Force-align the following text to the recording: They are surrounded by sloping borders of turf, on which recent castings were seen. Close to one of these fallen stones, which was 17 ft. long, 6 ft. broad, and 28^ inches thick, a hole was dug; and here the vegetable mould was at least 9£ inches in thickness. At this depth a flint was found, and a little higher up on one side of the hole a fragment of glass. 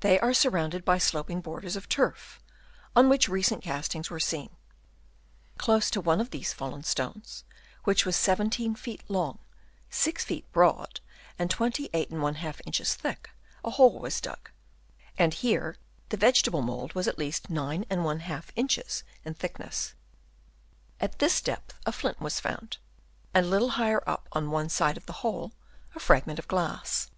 They 0.00 0.20
are 0.20 0.34
surrounded 0.34 0.84
by 0.84 0.98
sloping 0.98 1.40
borders 1.40 1.74
of 1.74 1.88
turf, 1.88 2.38
on 2.94 3.08
which 3.08 3.30
recent 3.30 3.62
castings 3.64 4.10
were 4.10 4.20
seen. 4.20 4.50
Close 5.56 5.88
to 5.92 6.02
one 6.02 6.20
of 6.20 6.28
these 6.32 6.52
fallen 6.52 6.82
stones, 6.84 7.44
which 7.84 8.04
was 8.04 8.14
17 8.14 8.74
ft. 8.74 9.00
long, 9.08 9.38
6 9.88 10.22
ft. 10.26 10.44
broad, 10.52 11.00
and 11.38 11.48
28^ 11.48 12.60
inches 12.66 12.94
thick, 12.94 13.30
a 13.64 13.70
hole 13.70 13.98
was 14.00 14.20
dug; 14.20 14.50
and 15.16 15.32
here 15.32 15.78
the 16.10 16.18
vegetable 16.18 16.60
mould 16.60 16.92
was 16.92 17.08
at 17.08 17.16
least 17.18 17.50
9£ 17.50 18.50
inches 18.56 19.02
in 19.24 19.32
thickness. 19.32 19.94
At 21.00 21.20
this 21.20 21.40
depth 21.40 21.72
a 21.86 21.92
flint 21.92 22.20
was 22.20 22.38
found, 22.38 22.76
and 23.32 23.46
a 23.46 23.48
little 23.48 23.70
higher 23.70 24.06
up 24.06 24.28
on 24.32 24.50
one 24.50 24.68
side 24.68 24.98
of 24.98 25.06
the 25.06 25.14
hole 25.24 25.52
a 25.94 26.00
fragment 26.00 26.38
of 26.38 26.48
glass. 26.48 27.08